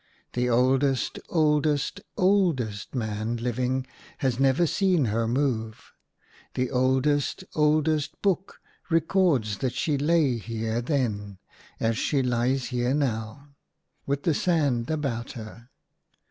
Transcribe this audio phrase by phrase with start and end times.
[0.33, 3.85] The oldest, oldest, oldest man living
[4.17, 5.93] has never seen her move:
[6.55, 8.59] the oldest, oldest book
[8.89, 11.37] records that she lay here then,
[11.79, 13.49] as she lies here now,
[14.07, 15.69] with the sand about her.